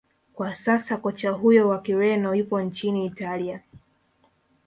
[0.33, 3.61] kwa sasa kocha huyo wa kireno yupo nchini italia